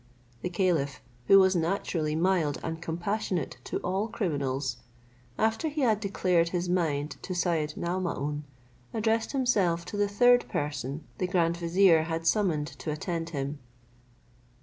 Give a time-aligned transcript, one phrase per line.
[0.41, 4.77] The caliph, who was naturally mild and compassionate to all criminals,
[5.37, 8.41] after he had declared his mind to Syed Naomaun,
[8.95, 13.59] addressed himself to the third person the grand vizier had summoned to attend him.